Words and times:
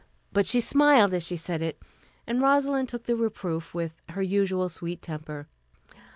But 0.33 0.47
she 0.47 0.61
smiled 0.61 1.13
as 1.13 1.21
she 1.21 1.35
said 1.35 1.61
it, 1.61 1.79
and 2.25 2.41
Rosalind 2.41 2.89
took 2.89 3.03
the 3.03 3.15
reproof 3.15 3.75
with 3.75 4.01
her 4.09 4.23
usual 4.23 4.67
sweet 4.67 4.99
temper. 4.99 5.47